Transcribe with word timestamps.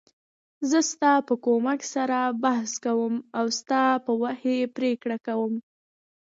زه 0.69 0.79
ستا 0.91 1.11
په 1.27 1.33
کومک 1.45 1.79
سره 1.93 2.17
بحث 2.43 2.71
کوم 2.85 3.13
او 3.37 3.45
ستا 3.59 3.81
په 4.05 4.11
وحی 4.21 4.57
پریکړه 4.77 5.17
کوم. 5.27 5.53